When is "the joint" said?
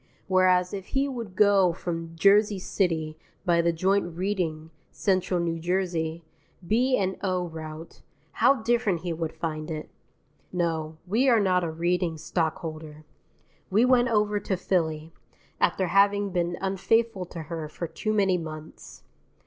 3.61-4.17